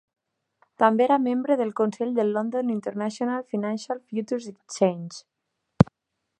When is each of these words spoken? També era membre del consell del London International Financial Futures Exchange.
També 0.83 1.03
era 1.07 1.17
membre 1.25 1.57
del 1.59 1.73
consell 1.81 2.15
del 2.21 2.33
London 2.37 2.73
International 2.77 3.47
Financial 3.53 4.03
Futures 4.09 4.51
Exchange. 4.55 5.25